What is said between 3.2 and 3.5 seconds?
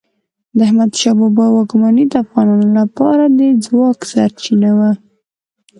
د